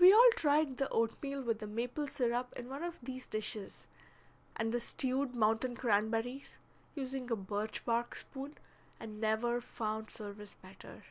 [0.00, 3.86] We all tried the oatmeal with the maple syrup in one of these dishes,
[4.56, 6.58] and the stewed mountain cranberries,
[6.96, 8.58] using a birch bark spoon,
[8.98, 11.04] and never found service better.